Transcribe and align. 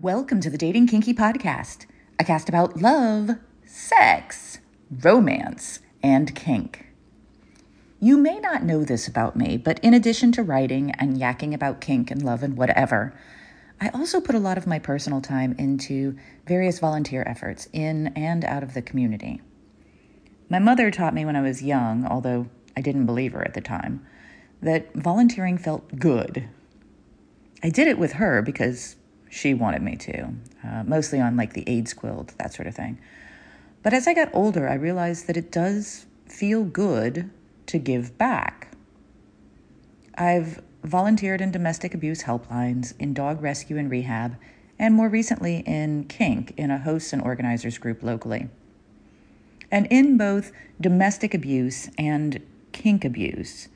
Welcome 0.00 0.40
to 0.42 0.50
the 0.50 0.56
Dating 0.56 0.86
Kinky 0.86 1.12
Podcast, 1.12 1.86
a 2.20 2.24
cast 2.24 2.48
about 2.48 2.80
love, 2.80 3.30
sex, 3.66 4.60
romance, 5.02 5.80
and 6.04 6.32
kink. 6.36 6.86
You 7.98 8.16
may 8.16 8.38
not 8.38 8.62
know 8.62 8.84
this 8.84 9.08
about 9.08 9.34
me, 9.34 9.56
but 9.56 9.80
in 9.80 9.94
addition 9.94 10.30
to 10.32 10.44
writing 10.44 10.92
and 10.92 11.16
yakking 11.16 11.52
about 11.52 11.80
kink 11.80 12.12
and 12.12 12.22
love 12.22 12.44
and 12.44 12.56
whatever, 12.56 13.12
I 13.80 13.88
also 13.88 14.20
put 14.20 14.36
a 14.36 14.38
lot 14.38 14.56
of 14.56 14.68
my 14.68 14.78
personal 14.78 15.20
time 15.20 15.56
into 15.58 16.16
various 16.46 16.78
volunteer 16.78 17.24
efforts 17.26 17.66
in 17.72 18.12
and 18.14 18.44
out 18.44 18.62
of 18.62 18.74
the 18.74 18.82
community. 18.82 19.42
My 20.48 20.60
mother 20.60 20.92
taught 20.92 21.12
me 21.12 21.24
when 21.24 21.34
I 21.34 21.42
was 21.42 21.60
young, 21.60 22.06
although 22.06 22.46
I 22.76 22.82
didn't 22.82 23.06
believe 23.06 23.32
her 23.32 23.42
at 23.42 23.54
the 23.54 23.60
time, 23.60 24.06
that 24.62 24.94
volunteering 24.94 25.58
felt 25.58 25.98
good. 25.98 26.48
I 27.64 27.70
did 27.70 27.88
it 27.88 27.98
with 27.98 28.12
her 28.12 28.42
because 28.42 28.94
she 29.28 29.54
wanted 29.54 29.82
me 29.82 29.96
to, 29.96 30.28
uh, 30.64 30.82
mostly 30.86 31.20
on 31.20 31.36
like 31.36 31.52
the 31.52 31.64
AIDS 31.66 31.94
quilt, 31.94 32.34
that 32.38 32.52
sort 32.52 32.66
of 32.66 32.74
thing. 32.74 32.98
But 33.82 33.92
as 33.92 34.06
I 34.06 34.14
got 34.14 34.30
older, 34.32 34.68
I 34.68 34.74
realized 34.74 35.26
that 35.26 35.36
it 35.36 35.52
does 35.52 36.06
feel 36.26 36.64
good 36.64 37.30
to 37.66 37.78
give 37.78 38.16
back. 38.18 38.68
I've 40.16 40.62
volunteered 40.82 41.40
in 41.40 41.50
domestic 41.50 41.94
abuse 41.94 42.22
helplines, 42.22 42.94
in 42.98 43.14
dog 43.14 43.42
rescue 43.42 43.76
and 43.76 43.90
rehab, 43.90 44.36
and 44.78 44.94
more 44.94 45.08
recently 45.08 45.58
in 45.66 46.04
kink 46.04 46.54
in 46.56 46.70
a 46.70 46.78
hosts 46.78 47.12
and 47.12 47.22
organizers 47.22 47.78
group 47.78 48.02
locally. 48.02 48.48
And 49.70 49.86
in 49.90 50.16
both 50.16 50.52
domestic 50.80 51.34
abuse 51.34 51.90
and 51.98 52.40
kink 52.72 53.04
abuse, 53.04 53.68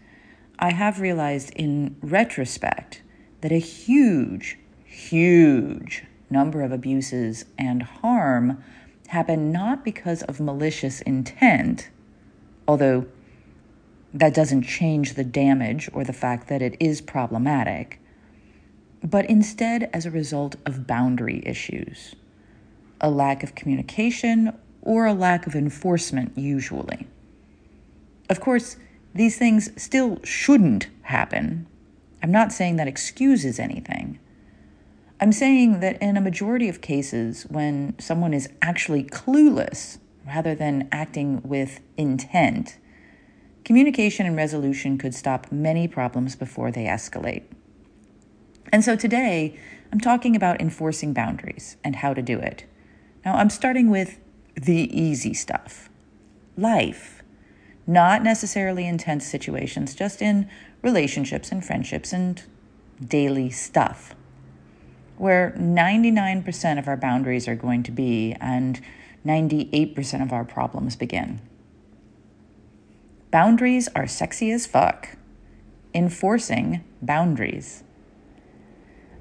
I 0.58 0.72
have 0.72 1.00
realized 1.00 1.50
in 1.56 1.96
retrospect 2.00 3.02
that 3.40 3.52
a 3.52 3.58
huge 3.58 4.58
huge 4.92 6.04
number 6.30 6.62
of 6.62 6.70
abuses 6.70 7.44
and 7.58 7.82
harm 7.82 8.62
happen 9.08 9.50
not 9.50 9.84
because 9.84 10.22
of 10.22 10.40
malicious 10.40 11.00
intent, 11.02 11.90
although 12.68 13.06
that 14.14 14.34
doesn't 14.34 14.62
change 14.62 15.14
the 15.14 15.24
damage 15.24 15.88
or 15.92 16.04
the 16.04 16.12
fact 16.12 16.48
that 16.48 16.62
it 16.62 16.76
is 16.78 17.00
problematic, 17.00 18.00
but 19.02 19.28
instead 19.28 19.88
as 19.92 20.06
a 20.06 20.10
result 20.10 20.56
of 20.66 20.86
boundary 20.86 21.42
issues, 21.44 22.14
a 23.00 23.10
lack 23.10 23.42
of 23.42 23.54
communication 23.54 24.56
or 24.82 25.06
a 25.06 25.14
lack 25.14 25.46
of 25.46 25.54
enforcement, 25.54 26.36
usually. 26.36 27.06
Of 28.28 28.40
course, 28.40 28.76
these 29.14 29.36
things 29.38 29.70
still 29.82 30.20
shouldn't 30.22 30.88
happen. 31.02 31.66
I'm 32.22 32.32
not 32.32 32.52
saying 32.52 32.76
that 32.76 32.88
excuses 32.88 33.58
anything. 33.58 34.18
I'm 35.22 35.30
saying 35.30 35.78
that 35.78 36.02
in 36.02 36.16
a 36.16 36.20
majority 36.20 36.68
of 36.68 36.80
cases, 36.80 37.44
when 37.48 37.96
someone 38.00 38.34
is 38.34 38.48
actually 38.60 39.04
clueless 39.04 39.98
rather 40.26 40.52
than 40.52 40.88
acting 40.90 41.40
with 41.42 41.78
intent, 41.96 42.76
communication 43.64 44.26
and 44.26 44.36
resolution 44.36 44.98
could 44.98 45.14
stop 45.14 45.52
many 45.52 45.86
problems 45.86 46.34
before 46.34 46.72
they 46.72 46.86
escalate. 46.86 47.44
And 48.72 48.82
so 48.82 48.96
today, 48.96 49.56
I'm 49.92 50.00
talking 50.00 50.34
about 50.34 50.60
enforcing 50.60 51.12
boundaries 51.12 51.76
and 51.84 51.94
how 51.94 52.14
to 52.14 52.20
do 52.20 52.40
it. 52.40 52.64
Now, 53.24 53.36
I'm 53.36 53.50
starting 53.50 53.90
with 53.90 54.18
the 54.56 54.90
easy 54.92 55.34
stuff 55.34 55.88
life, 56.56 57.22
not 57.86 58.24
necessarily 58.24 58.88
intense 58.88 59.24
situations, 59.24 59.94
just 59.94 60.20
in 60.20 60.50
relationships 60.82 61.52
and 61.52 61.64
friendships 61.64 62.12
and 62.12 62.42
daily 63.06 63.50
stuff 63.50 64.16
where 65.22 65.54
99% 65.56 66.80
of 66.80 66.88
our 66.88 66.96
boundaries 66.96 67.46
are 67.46 67.54
going 67.54 67.84
to 67.84 67.92
be 67.92 68.32
and 68.40 68.80
98% 69.24 70.20
of 70.20 70.32
our 70.32 70.44
problems 70.44 70.96
begin. 70.96 71.40
Boundaries 73.30 73.88
are 73.94 74.08
sexy 74.08 74.50
as 74.50 74.66
fuck. 74.66 75.10
Enforcing 75.94 76.82
boundaries. 77.00 77.84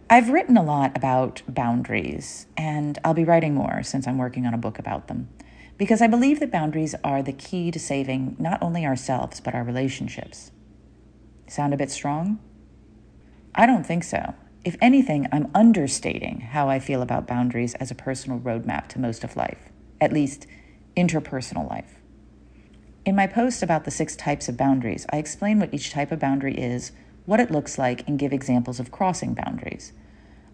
I've 0.09 0.31
written 0.31 0.57
a 0.57 0.63
lot 0.63 0.97
about 0.97 1.43
boundaries, 1.47 2.47
and 2.57 2.97
I'll 3.05 3.13
be 3.13 3.23
writing 3.23 3.53
more 3.53 3.83
since 3.83 4.07
I'm 4.07 4.17
working 4.17 4.47
on 4.47 4.55
a 4.55 4.57
book 4.57 4.79
about 4.79 5.07
them, 5.07 5.29
because 5.77 6.01
I 6.01 6.07
believe 6.07 6.39
that 6.39 6.51
boundaries 6.51 6.95
are 7.03 7.21
the 7.21 7.31
key 7.31 7.69
to 7.69 7.79
saving 7.79 8.37
not 8.39 8.57
only 8.63 8.87
ourselves, 8.87 9.39
but 9.39 9.53
our 9.53 9.63
relationships. 9.63 10.49
Sound 11.47 11.75
a 11.75 11.77
bit 11.77 11.91
strong? 11.91 12.39
I 13.53 13.67
don't 13.67 13.85
think 13.85 14.03
so. 14.03 14.33
If 14.63 14.77
anything, 14.79 15.27
I'm 15.31 15.49
understating 15.55 16.41
how 16.41 16.69
I 16.69 16.77
feel 16.77 17.01
about 17.01 17.25
boundaries 17.25 17.73
as 17.75 17.89
a 17.89 17.95
personal 17.95 18.39
roadmap 18.39 18.87
to 18.89 18.99
most 18.99 19.23
of 19.23 19.35
life, 19.35 19.69
at 19.99 20.13
least 20.13 20.45
interpersonal 20.95 21.67
life. 21.67 21.95
In 23.03 23.15
my 23.15 23.25
post 23.25 23.63
about 23.63 23.85
the 23.85 23.91
six 23.91 24.15
types 24.15 24.47
of 24.47 24.57
boundaries, 24.57 25.07
I 25.11 25.17
explain 25.17 25.59
what 25.59 25.73
each 25.73 25.91
type 25.91 26.11
of 26.11 26.19
boundary 26.19 26.55
is, 26.55 26.91
what 27.25 27.39
it 27.39 27.49
looks 27.49 27.79
like, 27.79 28.07
and 28.07 28.19
give 28.19 28.31
examples 28.31 28.79
of 28.79 28.91
crossing 28.91 29.33
boundaries. 29.33 29.93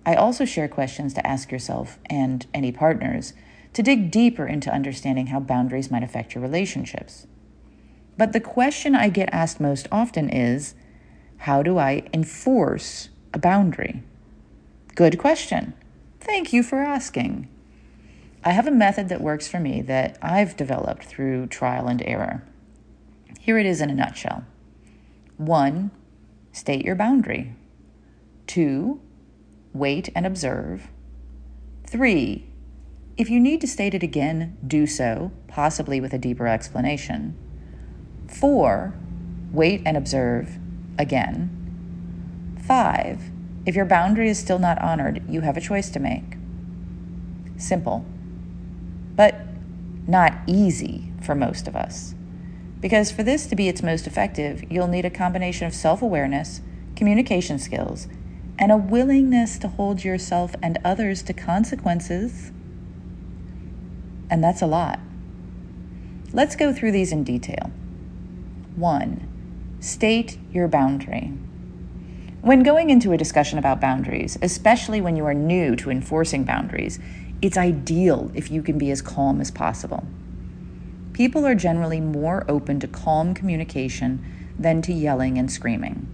I 0.05 0.15
also 0.15 0.45
share 0.45 0.69
questions 0.69 1.13
to 1.15 1.27
ask 1.27 1.51
yourself 1.51 1.99
and 2.05 2.47
any 2.53 2.71
partners 2.71 3.33
to 3.73 3.83
dig 3.83 4.09
deeper 4.09 4.47
into 4.47 4.73
understanding 4.73 5.27
how 5.27 5.41
boundaries 5.41 5.91
might 5.91 6.03
affect 6.03 6.33
your 6.33 6.41
relationships. 6.41 7.27
But 8.17 8.31
the 8.31 8.39
question 8.39 8.95
I 8.95 9.09
get 9.09 9.27
asked 9.33 9.59
most 9.59 9.89
often 9.91 10.29
is 10.29 10.75
how 11.39 11.61
do 11.61 11.77
I 11.77 12.03
enforce 12.13 13.09
a 13.37 13.39
boundary? 13.39 14.01
Good 14.95 15.19
question. 15.19 15.73
Thank 16.19 16.51
you 16.53 16.63
for 16.63 16.79
asking. 16.79 17.47
I 18.43 18.49
have 18.49 18.65
a 18.65 18.71
method 18.71 19.09
that 19.09 19.21
works 19.21 19.47
for 19.47 19.59
me 19.59 19.83
that 19.83 20.17
I've 20.23 20.57
developed 20.57 21.03
through 21.03 21.47
trial 21.47 21.87
and 21.87 22.01
error. 22.03 22.43
Here 23.39 23.59
it 23.59 23.67
is 23.67 23.79
in 23.79 23.91
a 23.91 23.93
nutshell. 23.93 24.43
One, 25.37 25.91
state 26.51 26.83
your 26.83 26.95
boundary. 26.95 27.53
Two, 28.47 29.01
wait 29.71 30.09
and 30.15 30.25
observe. 30.25 30.87
Three, 31.85 32.47
if 33.17 33.29
you 33.29 33.39
need 33.39 33.61
to 33.61 33.67
state 33.67 33.93
it 33.93 34.01
again, 34.01 34.57
do 34.65 34.87
so, 34.87 35.31
possibly 35.47 36.01
with 36.01 36.13
a 36.13 36.17
deeper 36.17 36.47
explanation. 36.47 37.37
Four, 38.27 38.95
wait 39.51 39.83
and 39.85 39.95
observe 39.95 40.57
again. 40.97 41.56
Five, 42.67 43.31
if 43.65 43.75
your 43.75 43.85
boundary 43.85 44.27
is 44.27 44.37
still 44.37 44.59
not 44.59 44.81
honored, 44.81 45.23
you 45.29 45.39
have 45.39 45.55
a 45.55 45.61
choice 45.61 45.89
to 45.91 46.01
make. 46.01 46.35
Simple, 47.55 48.05
but 49.15 49.35
not 50.05 50.33
easy 50.47 51.13
for 51.21 51.33
most 51.33 51.69
of 51.69 51.77
us. 51.77 52.13
Because 52.81 53.09
for 53.09 53.23
this 53.23 53.47
to 53.47 53.55
be 53.55 53.69
its 53.69 53.81
most 53.81 54.05
effective, 54.05 54.69
you'll 54.69 54.89
need 54.89 55.05
a 55.05 55.09
combination 55.09 55.65
of 55.65 55.73
self 55.73 56.01
awareness, 56.01 56.59
communication 56.97 57.57
skills, 57.57 58.09
and 58.59 58.69
a 58.69 58.77
willingness 58.77 59.57
to 59.59 59.69
hold 59.69 60.03
yourself 60.03 60.53
and 60.61 60.77
others 60.83 61.23
to 61.23 61.33
consequences. 61.33 62.51
And 64.29 64.43
that's 64.43 64.61
a 64.61 64.67
lot. 64.67 64.99
Let's 66.33 66.57
go 66.57 66.73
through 66.73 66.91
these 66.91 67.13
in 67.13 67.23
detail. 67.23 67.71
One, 68.75 69.25
state 69.79 70.37
your 70.51 70.67
boundary. 70.67 71.31
When 72.47 72.63
going 72.63 72.89
into 72.89 73.11
a 73.11 73.17
discussion 73.17 73.59
about 73.59 73.81
boundaries, 73.81 74.37
especially 74.41 75.01
when 75.01 75.17
you 75.17 75.25
are 75.25 75.33
new 75.33 75.75
to 75.75 75.91
enforcing 75.91 76.45
boundaries, 76.45 76.97
it's 77.41 77.57
ideal 77.57 78.31
if 78.33 78.49
you 78.49 78.63
can 78.63 78.77
be 78.77 78.89
as 78.89 79.01
calm 79.01 79.41
as 79.41 79.51
possible. 79.51 80.07
People 81.11 81.45
are 81.45 81.55
generally 81.55 81.99
more 81.99 82.45
open 82.47 82.79
to 82.79 82.87
calm 82.87 83.33
communication 83.33 84.23
than 84.57 84.81
to 84.83 84.93
yelling 84.93 85.37
and 85.37 85.51
screaming. 85.51 86.07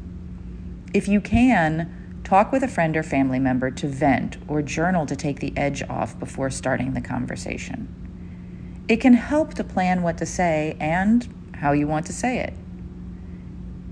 If 0.91 1.07
you 1.07 1.21
can, 1.21 2.19
talk 2.23 2.51
with 2.51 2.63
a 2.63 2.67
friend 2.67 2.97
or 2.97 3.03
family 3.03 3.38
member 3.38 3.69
to 3.69 3.88
vent 3.88 4.38
or 4.47 4.63
journal 4.63 5.05
to 5.05 5.15
take 5.15 5.39
the 5.39 5.56
edge 5.56 5.83
off 5.83 6.18
before 6.18 6.50
starting 6.50 6.95
the 6.95 7.01
conversation. 7.01 8.83
It 8.88 8.97
can 8.97 9.13
help 9.13 9.53
to 9.53 9.63
plan 9.63 10.01
what 10.01 10.18
to 10.18 10.25
say 10.25 10.77
and 10.80 11.31
how 11.57 11.74
you 11.74 11.85
want 11.85 12.07
to 12.07 12.13
say 12.13 12.39
it. 12.39 12.56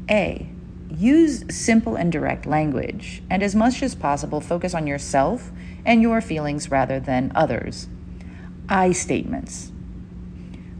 A. 0.09 0.50
Use 0.97 1.45
simple 1.49 1.95
and 1.95 2.11
direct 2.11 2.45
language, 2.45 3.23
and 3.29 3.41
as 3.41 3.55
much 3.55 3.81
as 3.81 3.95
possible, 3.95 4.41
focus 4.41 4.73
on 4.73 4.87
yourself 4.87 5.51
and 5.85 6.01
your 6.01 6.19
feelings 6.19 6.69
rather 6.69 6.99
than 6.99 7.31
others. 7.33 7.87
I 8.67 8.91
statements. 8.91 9.71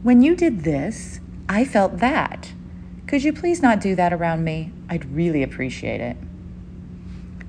When 0.03 0.21
you 0.21 0.35
did 0.35 0.63
this, 0.63 1.19
I 1.47 1.63
felt 1.63 1.99
that. 1.99 2.51
Could 3.07 3.23
you 3.23 3.33
please 3.33 3.61
not 3.61 3.79
do 3.79 3.95
that 3.95 4.13
around 4.13 4.43
me? 4.43 4.71
I'd 4.89 5.05
really 5.13 5.43
appreciate 5.43 6.01
it. 6.01 6.17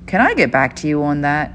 Can 0.06 0.20
I 0.20 0.34
get 0.34 0.52
back 0.52 0.76
to 0.76 0.88
you 0.88 1.02
on 1.02 1.22
that? 1.22 1.52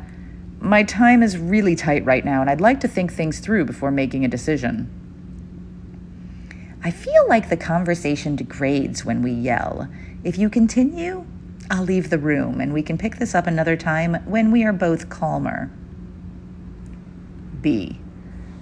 My 0.59 0.83
time 0.83 1.21
is 1.21 1.37
really 1.37 1.75
tight 1.75 2.03
right 2.05 2.25
now, 2.25 2.41
and 2.41 2.49
I'd 2.49 2.61
like 2.61 2.79
to 2.81 2.87
think 2.87 3.13
things 3.13 3.39
through 3.39 3.65
before 3.65 3.91
making 3.91 4.25
a 4.25 4.27
decision. 4.27 4.89
I 6.83 6.91
feel 6.91 7.27
like 7.27 7.49
the 7.49 7.57
conversation 7.57 8.35
degrades 8.35 9.05
when 9.05 9.21
we 9.21 9.31
yell. 9.31 9.87
If 10.27 10.37
you 10.37 10.49
continue, 10.49 11.25
I'll 11.71 11.85
leave 11.85 12.09
the 12.09 12.17
room 12.17 12.59
and 12.59 12.73
we 12.73 12.83
can 12.83 12.97
pick 12.97 13.15
this 13.15 13.33
up 13.33 13.47
another 13.47 13.77
time 13.77 14.15
when 14.25 14.51
we 14.51 14.65
are 14.65 14.73
both 14.73 15.07
calmer. 15.07 15.71
B. 17.61 18.01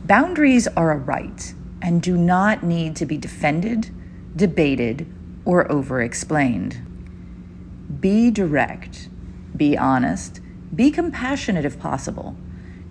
Boundaries 0.04 0.68
are 0.68 0.92
a 0.92 0.96
right 0.96 1.56
and 1.82 2.04
do 2.04 2.18
not 2.18 2.62
need 2.62 2.96
to 2.98 3.08
be 3.08 3.18
defended, 3.18 3.90
debated, 4.36 5.12
or 5.44 5.72
over 5.72 6.04
explained. 6.04 6.86
Be 8.00 8.30
direct, 8.30 9.10
be 9.58 9.76
honest, 9.76 10.42
be 10.76 10.92
compassionate 10.92 11.66
if 11.66 11.80
possible. 11.80 12.38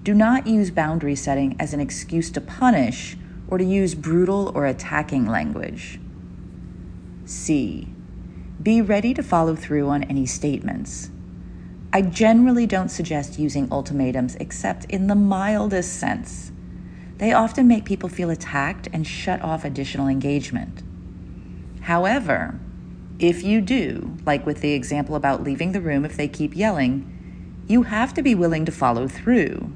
Do 0.02 0.14
not 0.14 0.48
use 0.48 0.72
boundary 0.72 1.14
setting 1.14 1.54
as 1.60 1.74
an 1.74 1.78
excuse 1.78 2.28
to 2.32 2.40
punish 2.40 3.16
or 3.46 3.56
to 3.56 3.64
use 3.64 3.94
brutal 3.94 4.50
or 4.52 4.66
attacking 4.66 5.28
language. 5.28 6.00
C. 7.24 7.93
Be 8.62 8.80
ready 8.80 9.12
to 9.14 9.22
follow 9.22 9.56
through 9.56 9.88
on 9.88 10.04
any 10.04 10.26
statements. 10.26 11.10
I 11.92 12.02
generally 12.02 12.66
don't 12.66 12.88
suggest 12.88 13.38
using 13.38 13.68
ultimatums 13.70 14.36
except 14.36 14.84
in 14.86 15.08
the 15.08 15.14
mildest 15.14 15.98
sense. 15.98 16.52
They 17.18 17.32
often 17.32 17.68
make 17.68 17.84
people 17.84 18.08
feel 18.08 18.30
attacked 18.30 18.88
and 18.92 19.06
shut 19.06 19.42
off 19.42 19.64
additional 19.64 20.08
engagement. 20.08 20.82
However, 21.82 22.58
if 23.18 23.42
you 23.42 23.60
do, 23.60 24.16
like 24.24 24.46
with 24.46 24.60
the 24.60 24.72
example 24.72 25.14
about 25.14 25.42
leaving 25.42 25.72
the 25.72 25.80
room 25.80 26.04
if 26.04 26.16
they 26.16 26.28
keep 26.28 26.56
yelling, 26.56 27.10
you 27.66 27.82
have 27.84 28.14
to 28.14 28.22
be 28.22 28.34
willing 28.34 28.64
to 28.64 28.72
follow 28.72 29.08
through. 29.08 29.72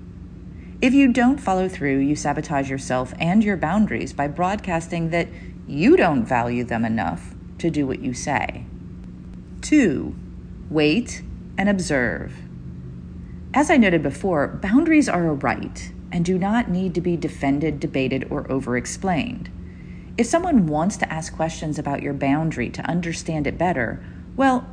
If 0.80 0.94
you 0.94 1.12
don't 1.12 1.38
follow 1.38 1.68
through, 1.68 1.98
you 1.98 2.14
sabotage 2.14 2.70
yourself 2.70 3.12
and 3.18 3.42
your 3.42 3.56
boundaries 3.56 4.12
by 4.12 4.28
broadcasting 4.28 5.10
that 5.10 5.28
you 5.66 5.96
don't 5.96 6.24
value 6.24 6.64
them 6.64 6.84
enough 6.84 7.34
to 7.58 7.70
do 7.70 7.86
what 7.86 8.00
you 8.00 8.14
say. 8.14 8.64
Two, 9.68 10.14
wait 10.70 11.20
and 11.58 11.68
observe. 11.68 12.32
As 13.52 13.70
I 13.70 13.76
noted 13.76 14.02
before, 14.02 14.48
boundaries 14.48 15.10
are 15.10 15.26
a 15.26 15.34
right 15.34 15.92
and 16.10 16.24
do 16.24 16.38
not 16.38 16.70
need 16.70 16.94
to 16.94 17.02
be 17.02 17.18
defended, 17.18 17.78
debated, 17.78 18.26
or 18.30 18.50
over 18.50 18.78
explained. 18.78 19.50
If 20.16 20.26
someone 20.26 20.68
wants 20.68 20.96
to 20.96 21.12
ask 21.12 21.36
questions 21.36 21.78
about 21.78 22.02
your 22.02 22.14
boundary 22.14 22.70
to 22.70 22.88
understand 22.88 23.46
it 23.46 23.58
better, 23.58 24.02
well, 24.36 24.66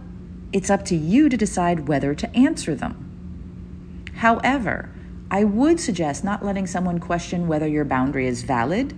it's 0.54 0.70
up 0.70 0.86
to 0.86 0.96
you 0.96 1.28
to 1.28 1.36
decide 1.36 1.90
whether 1.90 2.16
to 2.16 2.34
answer 2.34 2.74
them. 2.74 4.14
However, 4.20 4.92
I 5.30 5.44
would 5.44 5.82
suggest 5.82 6.24
not 6.24 6.46
letting 6.46 6.68
someone 6.68 7.00
question 7.00 7.50
whether 7.50 7.68
your 7.68 7.84
boundary 7.84 8.28
is 8.28 8.44
valid 8.44 8.98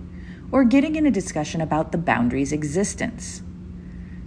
or 0.52 0.62
getting 0.62 0.94
in 0.94 1.06
a 1.06 1.10
discussion 1.10 1.60
about 1.60 1.90
the 1.90 1.98
boundary's 1.98 2.52
existence. 2.52 3.42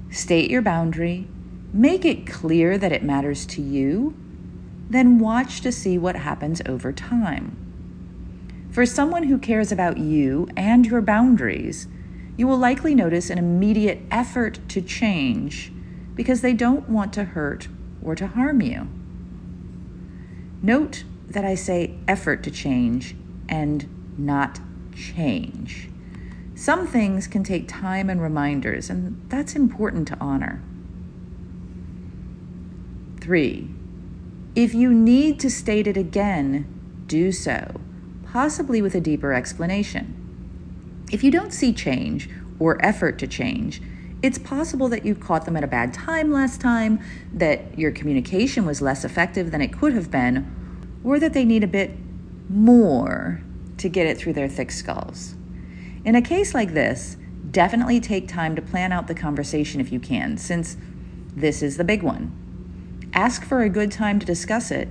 State 0.10 0.52
your 0.52 0.62
boundary 0.62 1.30
Make 1.74 2.04
it 2.04 2.28
clear 2.28 2.78
that 2.78 2.92
it 2.92 3.04
matters 3.04 3.46
to 3.48 3.62
you, 3.62 4.14
then 4.90 5.20
watch 5.20 5.62
to 5.62 5.72
see 5.72 5.98
what 5.98 6.18
happens 6.18 6.62
over 6.66 6.92
time. 6.92 7.56
For 8.72 8.86
someone 8.86 9.24
who 9.24 9.38
cares 9.38 9.72
about 9.72 9.98
you 9.98 10.50
and 10.58 10.86
your 10.86 11.02
boundaries, 11.02 11.88
you 12.38 12.48
will 12.48 12.58
likely 12.58 12.94
notice 12.94 13.30
an 13.30 13.38
immediate 13.38 14.02
effort 14.12 14.60
to 14.70 14.82
change 14.82 15.72
because 16.16 16.42
they 16.42 16.54
don't 16.54 16.90
want 16.90 17.14
to 17.14 17.24
hurt 17.24 17.68
or 18.04 18.16
to 18.16 18.28
harm 18.28 18.62
you. 18.62 18.88
Note 20.62 21.04
that 21.30 21.46
I 21.46 21.56
say 21.56 21.96
effort 22.08 22.44
to 22.44 22.52
change 22.52 23.16
and 23.48 23.88
not 24.18 24.60
change. 24.94 25.90
Some 26.54 26.86
things 26.86 27.28
can 27.28 27.44
take 27.44 27.68
time 27.68 28.10
and 28.10 28.22
reminders, 28.22 28.90
and 28.90 29.22
that's 29.30 29.56
important 29.56 30.08
to 30.10 30.18
honor. 30.20 30.62
Three, 33.22 33.70
if 34.56 34.74
you 34.74 34.92
need 34.92 35.40
to 35.42 35.52
state 35.52 35.86
it 35.86 35.96
again, 35.96 36.66
do 37.06 37.32
so, 37.32 37.80
possibly 38.26 38.82
with 38.82 38.96
a 38.96 39.00
deeper 39.00 39.32
explanation. 39.32 40.18
If 41.12 41.24
you 41.24 41.30
don't 41.30 41.54
see 41.54 41.72
change 41.72 42.28
or 42.58 42.84
effort 42.84 43.20
to 43.20 43.28
change, 43.28 43.80
it's 44.24 44.40
possible 44.40 44.90
that 44.90 45.06
you 45.06 45.14
caught 45.14 45.46
them 45.46 45.56
at 45.56 45.64
a 45.64 45.68
bad 45.68 45.94
time 45.94 46.32
last 46.32 46.62
time, 46.62 47.00
that 47.32 47.78
your 47.78 47.92
communication 47.92 48.66
was 48.66 48.82
less 48.82 49.06
effective 49.06 49.52
than 49.52 49.62
it 49.62 49.72
could 49.72 49.94
have 49.94 50.10
been, 50.10 51.00
or 51.04 51.20
that 51.20 51.34
they 51.34 51.46
need 51.46 51.64
a 51.64 51.68
bit 51.68 51.92
more 52.50 53.44
to 53.78 53.88
get 53.88 54.08
it 54.08 54.18
through 54.18 54.34
their 54.34 54.50
thick 54.50 54.72
skulls. 54.72 55.36
In 56.04 56.16
a 56.16 56.24
case 56.24 56.56
like 56.56 56.74
this, 56.74 57.18
definitely 57.52 58.00
take 58.00 58.28
time 58.28 58.56
to 58.56 58.64
plan 58.64 58.92
out 58.92 59.08
the 59.08 59.14
conversation 59.14 59.80
if 59.80 59.92
you 59.92 60.00
can, 60.00 60.38
since 60.38 60.76
this 61.36 61.62
is 61.62 61.78
the 61.78 61.84
big 61.84 62.02
one. 62.02 62.36
Ask 63.14 63.44
for 63.44 63.62
a 63.62 63.70
good 63.70 63.92
time 63.92 64.20
to 64.20 64.26
discuss 64.26 64.72
it 64.72 64.88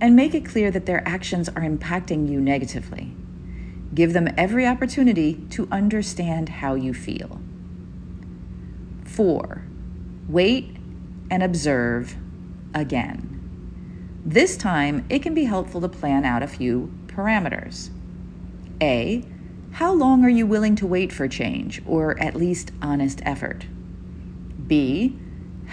and 0.00 0.16
make 0.16 0.34
it 0.34 0.44
clear 0.44 0.70
that 0.70 0.86
their 0.86 1.06
actions 1.06 1.48
are 1.48 1.62
impacting 1.62 2.28
you 2.28 2.40
negatively. 2.40 3.14
Give 3.94 4.12
them 4.12 4.28
every 4.36 4.66
opportunity 4.66 5.34
to 5.50 5.68
understand 5.70 6.48
how 6.48 6.74
you 6.74 6.92
feel. 6.92 7.40
Four, 9.04 9.62
wait 10.28 10.76
and 11.30 11.42
observe 11.42 12.16
again. 12.74 13.28
This 14.24 14.56
time, 14.56 15.04
it 15.08 15.20
can 15.20 15.34
be 15.34 15.44
helpful 15.44 15.80
to 15.80 15.88
plan 15.88 16.24
out 16.24 16.42
a 16.42 16.46
few 16.46 16.92
parameters. 17.06 17.90
A, 18.80 19.24
how 19.72 19.92
long 19.92 20.24
are 20.24 20.30
you 20.30 20.46
willing 20.46 20.76
to 20.76 20.86
wait 20.86 21.12
for 21.12 21.28
change 21.28 21.82
or 21.86 22.18
at 22.20 22.36
least 22.36 22.72
honest 22.80 23.20
effort? 23.24 23.66
B, 24.66 25.16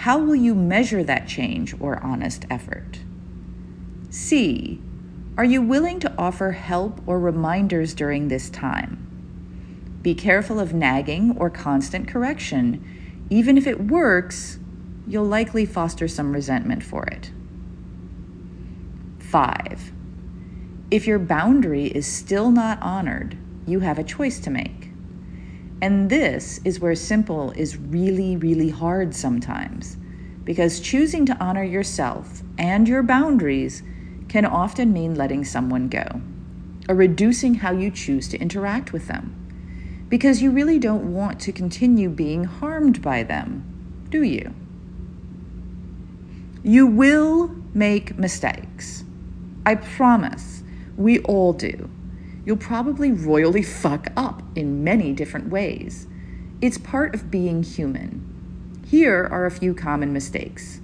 how 0.00 0.18
will 0.18 0.34
you 0.34 0.54
measure 0.54 1.04
that 1.04 1.28
change 1.28 1.74
or 1.78 2.02
honest 2.02 2.46
effort? 2.48 3.00
C. 4.08 4.80
Are 5.36 5.44
you 5.44 5.60
willing 5.60 6.00
to 6.00 6.14
offer 6.16 6.52
help 6.52 7.02
or 7.06 7.20
reminders 7.20 7.92
during 7.92 8.28
this 8.28 8.48
time? 8.48 9.98
Be 10.00 10.14
careful 10.14 10.58
of 10.58 10.72
nagging 10.72 11.36
or 11.36 11.50
constant 11.50 12.08
correction. 12.08 12.82
Even 13.28 13.58
if 13.58 13.66
it 13.66 13.88
works, 13.88 14.58
you'll 15.06 15.26
likely 15.26 15.66
foster 15.66 16.08
some 16.08 16.32
resentment 16.32 16.82
for 16.82 17.04
it. 17.04 17.30
5. 19.18 19.92
If 20.90 21.06
your 21.06 21.18
boundary 21.18 21.88
is 21.88 22.06
still 22.06 22.50
not 22.50 22.80
honored, 22.80 23.36
you 23.66 23.80
have 23.80 23.98
a 23.98 24.04
choice 24.04 24.40
to 24.40 24.50
make. 24.50 24.89
And 25.82 26.10
this 26.10 26.60
is 26.64 26.78
where 26.78 26.94
simple 26.94 27.52
is 27.52 27.76
really, 27.76 28.36
really 28.36 28.68
hard 28.68 29.14
sometimes, 29.14 29.96
because 30.44 30.80
choosing 30.80 31.24
to 31.26 31.42
honor 31.42 31.64
yourself 31.64 32.42
and 32.58 32.86
your 32.86 33.02
boundaries 33.02 33.82
can 34.28 34.44
often 34.44 34.92
mean 34.92 35.14
letting 35.14 35.44
someone 35.44 35.88
go, 35.88 36.20
or 36.88 36.94
reducing 36.94 37.54
how 37.54 37.72
you 37.72 37.90
choose 37.90 38.28
to 38.28 38.38
interact 38.38 38.92
with 38.92 39.08
them, 39.08 39.34
because 40.08 40.42
you 40.42 40.50
really 40.50 40.78
don't 40.78 41.14
want 41.14 41.40
to 41.40 41.52
continue 41.52 42.10
being 42.10 42.44
harmed 42.44 43.00
by 43.00 43.22
them, 43.22 43.64
do 44.10 44.22
you? 44.22 44.54
You 46.62 46.86
will 46.86 47.54
make 47.72 48.18
mistakes. 48.18 49.04
I 49.64 49.76
promise. 49.76 50.62
We 50.96 51.20
all 51.20 51.54
do 51.54 51.88
you'll 52.44 52.56
probably 52.56 53.12
royally 53.12 53.62
fuck 53.62 54.08
up 54.16 54.42
in 54.54 54.82
many 54.82 55.12
different 55.12 55.48
ways. 55.48 56.06
It's 56.60 56.78
part 56.78 57.14
of 57.14 57.30
being 57.30 57.62
human. 57.62 58.82
Here 58.86 59.28
are 59.30 59.46
a 59.46 59.50
few 59.50 59.74
common 59.74 60.12
mistakes. 60.12 60.80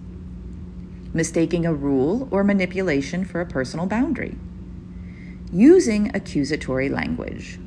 Mistaking 1.13 1.65
a 1.65 1.75
rule 1.75 2.29
or 2.31 2.45
manipulation 2.45 3.25
for 3.25 3.41
a 3.41 3.47
personal 3.47 3.87
boundary, 3.87 4.37
using 5.53 6.15
accusatory 6.15 6.89
language, 6.89 7.59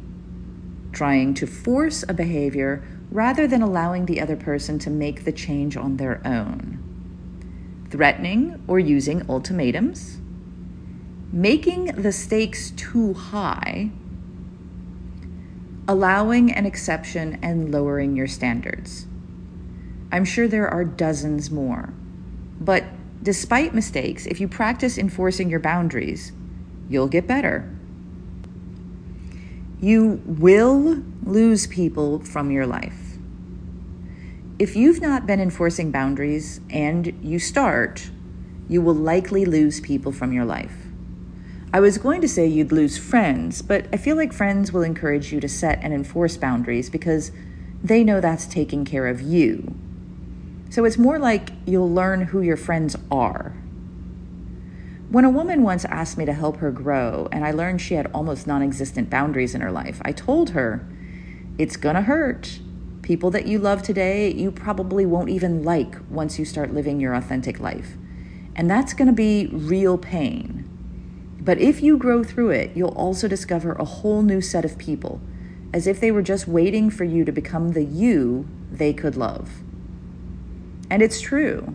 trying 0.91 1.33
to 1.33 1.47
force 1.47 2.03
a 2.07 2.13
behavior 2.13 2.83
rather 3.11 3.47
than 3.47 3.61
allowing 3.61 4.05
the 4.05 4.21
other 4.21 4.35
person 4.35 4.77
to 4.79 4.89
make 4.89 5.25
the 5.25 5.31
change 5.31 5.75
on 5.75 5.97
their 5.97 6.21
own, 6.25 6.77
threatening 7.89 8.61
or 8.67 8.77
using 8.77 9.27
ultimatums 9.27 10.19
making 11.31 11.85
the 11.85 12.11
stakes 12.11 12.71
too 12.71 13.13
high, 13.13 13.91
allowing 15.87 16.51
an 16.51 16.65
exception 16.65 17.39
and 17.41 17.71
lowering 17.71 18.15
your 18.15 18.27
standards. 18.27 19.05
I'm 20.11 20.25
sure 20.25 20.47
there 20.47 20.67
are 20.67 20.83
dozens 20.83 21.51
more. 21.51 21.93
But 22.59 22.83
despite 23.21 23.73
mistakes, 23.73 24.25
if 24.25 24.39
you 24.41 24.47
practice 24.47 24.97
enforcing 24.97 25.49
your 25.49 25.59
boundaries, 25.59 26.31
you'll 26.89 27.07
get 27.07 27.27
better. 27.27 27.69
You 29.79 30.21
will 30.25 31.03
lose 31.23 31.67
people 31.67 32.19
from 32.19 32.51
your 32.51 32.65
life. 32.65 33.17
If 34.57 34.75
you've 34.75 34.99
not 34.99 35.25
been 35.25 35.39
enforcing 35.39 35.91
boundaries 35.91 36.59
and 36.69 37.17
you 37.23 37.39
start, 37.39 38.09
you 38.67 38.81
will 38.81 38.95
likely 38.95 39.45
lose 39.45 39.79
people 39.79 40.11
from 40.11 40.33
your 40.33 40.43
life. 40.43 40.88
I 41.71 41.79
was 41.79 41.99
going 41.99 42.21
to 42.21 42.27
say 42.27 42.47
you'd 42.47 42.71
lose 42.71 42.97
friends, 42.97 43.61
but 43.61 43.85
I 43.93 43.97
feel 43.97 44.15
like 44.15 44.33
friends 44.33 44.73
will 44.73 44.81
encourage 44.81 45.31
you 45.31 45.39
to 45.39 45.47
set 45.47 45.77
and 45.83 45.93
enforce 45.93 46.35
boundaries 46.35 46.89
because 46.89 47.31
they 47.83 48.03
know 48.03 48.19
that's 48.19 48.47
taking 48.47 48.85
care 48.85 49.05
of 49.05 49.21
you. 49.21 49.75
So 50.71 50.83
it's 50.83 50.97
more 50.97 51.19
like 51.19 51.51
you'll 51.67 51.91
learn 51.91 52.21
who 52.21 52.41
your 52.41 52.57
friends 52.57 52.95
are. 53.11 53.53
When 55.11 55.25
a 55.25 55.29
woman 55.29 55.61
once 55.61 55.85
asked 55.85 56.17
me 56.17 56.25
to 56.25 56.33
help 56.33 56.57
her 56.57 56.71
grow, 56.71 57.29
and 57.31 57.45
I 57.45 57.51
learned 57.51 57.81
she 57.81 57.95
had 57.95 58.09
almost 58.13 58.47
non 58.47 58.63
existent 58.63 59.09
boundaries 59.09 59.53
in 59.53 59.61
her 59.61 59.71
life, 59.71 60.01
I 60.03 60.11
told 60.11 60.51
her, 60.51 60.87
It's 61.59 61.77
gonna 61.77 62.03
hurt. 62.03 62.59
People 63.03 63.31
that 63.31 63.47
you 63.47 63.57
love 63.57 63.81
today, 63.81 64.31
you 64.31 64.51
probably 64.51 65.05
won't 65.05 65.29
even 65.29 65.63
like 65.63 65.95
once 66.09 66.37
you 66.37 66.45
start 66.45 66.73
living 66.73 66.99
your 66.99 67.13
authentic 67.13 67.59
life. 67.59 67.95
And 68.55 68.69
that's 68.69 68.93
gonna 68.93 69.13
be 69.13 69.47
real 69.51 69.97
pain. 69.97 70.68
But 71.49 71.59
if 71.59 71.81
you 71.81 71.97
grow 71.97 72.23
through 72.23 72.51
it, 72.51 72.73
you'll 72.75 72.89
also 72.89 73.27
discover 73.27 73.71
a 73.71 73.83
whole 73.83 74.21
new 74.21 74.39
set 74.39 74.65
of 74.65 74.77
people, 74.77 75.19
as 75.73 75.87
if 75.87 75.99
they 75.99 76.11
were 76.11 76.21
just 76.21 76.47
waiting 76.47 76.91
for 76.91 77.05
you 77.05 77.25
to 77.25 77.31
become 77.31 77.71
the 77.71 77.83
you 77.83 78.47
they 78.71 78.93
could 78.93 79.17
love. 79.17 79.49
And 80.91 81.01
it's 81.01 81.19
true. 81.19 81.73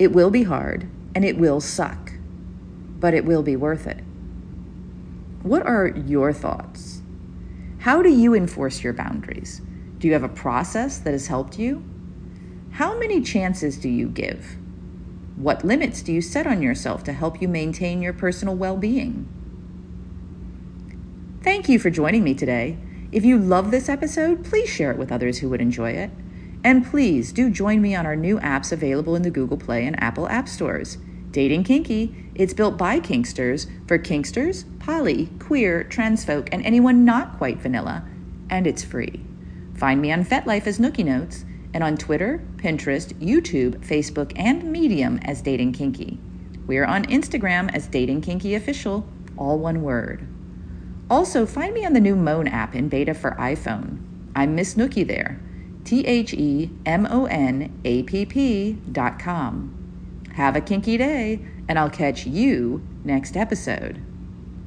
It 0.00 0.10
will 0.10 0.30
be 0.30 0.42
hard 0.42 0.88
and 1.14 1.24
it 1.24 1.38
will 1.38 1.60
suck, 1.60 2.14
but 2.98 3.14
it 3.14 3.24
will 3.24 3.44
be 3.44 3.54
worth 3.54 3.86
it. 3.86 4.02
What 5.44 5.64
are 5.64 5.86
your 5.86 6.32
thoughts? 6.32 7.02
How 7.78 8.02
do 8.02 8.10
you 8.10 8.34
enforce 8.34 8.82
your 8.82 8.94
boundaries? 8.94 9.62
Do 9.98 10.08
you 10.08 10.12
have 10.12 10.24
a 10.24 10.28
process 10.28 10.98
that 10.98 11.12
has 11.12 11.28
helped 11.28 11.56
you? 11.56 11.84
How 12.72 12.98
many 12.98 13.20
chances 13.20 13.78
do 13.78 13.88
you 13.88 14.08
give? 14.08 14.56
What 15.36 15.64
limits 15.64 16.02
do 16.02 16.12
you 16.12 16.20
set 16.20 16.46
on 16.46 16.62
yourself 16.62 17.02
to 17.04 17.12
help 17.12 17.40
you 17.40 17.48
maintain 17.48 18.02
your 18.02 18.12
personal 18.12 18.54
well 18.54 18.76
being? 18.76 19.28
Thank 21.42 21.68
you 21.68 21.78
for 21.78 21.90
joining 21.90 22.22
me 22.22 22.34
today. 22.34 22.78
If 23.10 23.24
you 23.24 23.38
love 23.38 23.70
this 23.70 23.88
episode, 23.88 24.44
please 24.44 24.68
share 24.68 24.90
it 24.90 24.98
with 24.98 25.10
others 25.10 25.38
who 25.38 25.48
would 25.48 25.60
enjoy 25.60 25.92
it. 25.92 26.10
And 26.62 26.86
please 26.86 27.32
do 27.32 27.50
join 27.50 27.82
me 27.82 27.94
on 27.94 28.06
our 28.06 28.14
new 28.14 28.38
apps 28.40 28.72
available 28.72 29.16
in 29.16 29.22
the 29.22 29.30
Google 29.30 29.56
Play 29.56 29.84
and 29.84 30.00
Apple 30.00 30.28
App 30.28 30.48
Stores. 30.48 30.98
Dating 31.30 31.64
Kinky, 31.64 32.14
it's 32.34 32.54
built 32.54 32.76
by 32.76 33.00
Kinksters 33.00 33.66
for 33.88 33.98
Kinksters, 33.98 34.64
poly, 34.78 35.30
queer, 35.38 35.82
trans 35.82 36.24
folk, 36.24 36.48
and 36.52 36.64
anyone 36.64 37.04
not 37.04 37.38
quite 37.38 37.58
vanilla, 37.58 38.04
and 38.48 38.66
it's 38.66 38.84
free. 38.84 39.24
Find 39.74 40.00
me 40.00 40.12
on 40.12 40.24
FetLife 40.24 40.66
as 40.66 40.78
Nookie 40.78 41.04
Notes 41.04 41.44
and 41.74 41.82
on 41.82 41.96
Twitter, 41.96 42.42
Pinterest, 42.56 43.12
YouTube, 43.14 43.78
Facebook, 43.86 44.32
and 44.36 44.64
Medium 44.64 45.18
as 45.22 45.42
Dating 45.42 45.72
Kinky. 45.72 46.18
We 46.66 46.78
are 46.78 46.86
on 46.86 47.04
Instagram 47.06 47.74
as 47.74 47.86
Dating 47.86 48.20
Kinky 48.20 48.54
Official, 48.54 49.06
all 49.36 49.58
one 49.58 49.82
word. 49.82 50.26
Also, 51.10 51.44
find 51.44 51.74
me 51.74 51.84
on 51.84 51.92
the 51.92 52.00
new 52.00 52.16
Moan 52.16 52.48
app 52.48 52.74
in 52.74 52.88
beta 52.88 53.14
for 53.14 53.32
iPhone. 53.32 54.02
I'm 54.34 54.54
Miss 54.54 54.74
Nookie 54.74 55.06
there. 55.06 55.40
T 55.84 56.06
H 56.06 56.32
E 56.32 56.70
M 56.86 57.06
O 57.10 57.26
N 57.26 57.78
A 57.84 58.02
P 58.04 58.24
P 58.24 58.72
dot 58.90 59.18
com. 59.18 60.22
Have 60.34 60.56
a 60.56 60.60
kinky 60.60 60.96
day, 60.96 61.44
and 61.68 61.78
I'll 61.78 61.90
catch 61.90 62.26
you 62.26 62.82
next 63.04 63.36
episode. 63.36 64.00